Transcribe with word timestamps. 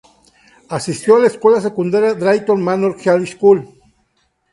Asistió 0.67 1.15
a 1.15 1.19
la 1.19 1.27
escuela 1.27 1.61
secundaria 1.61 2.15
Drayton 2.15 2.59
Manor 2.63 2.97
High 2.99 3.27
School. 3.27 3.67